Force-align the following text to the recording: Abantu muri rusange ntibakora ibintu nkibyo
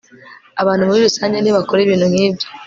Abantu 0.61 0.87
muri 0.87 1.05
rusange 1.07 1.37
ntibakora 1.39 1.79
ibintu 1.83 2.05
nkibyo 2.11 2.45